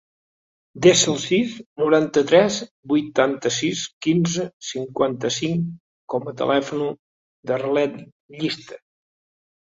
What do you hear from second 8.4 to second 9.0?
Lista.